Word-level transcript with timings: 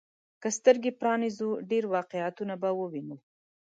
که 0.41 0.49
سترګي 0.57 0.91
پرانيزو، 0.99 1.49
ډېر 1.69 1.83
واقعيتونه 1.95 2.53
به 2.61 2.69
ووينو. 2.73 3.17